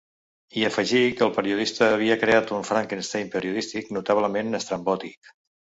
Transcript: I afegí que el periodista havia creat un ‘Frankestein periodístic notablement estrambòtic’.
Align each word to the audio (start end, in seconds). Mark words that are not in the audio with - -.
I 0.61 0.63
afegí 0.69 1.01
que 1.19 1.23
el 1.25 1.33
periodista 1.35 1.91
havia 1.97 2.17
creat 2.23 2.55
un 2.59 2.67
‘Frankestein 2.73 3.33
periodístic 3.39 3.95
notablement 4.01 4.63
estrambòtic’. 4.63 5.37